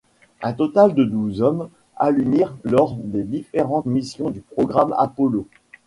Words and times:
Un 0.41 0.53
total 0.53 0.95
de 0.95 1.03
douze 1.03 1.43
hommes 1.43 1.69
alunirent 1.95 2.57
lors 2.63 2.95
des 2.95 3.21
différentes 3.21 3.85
missions 3.85 4.31
du 4.31 4.41
programme 4.41 4.95
Apollo. 4.97 5.45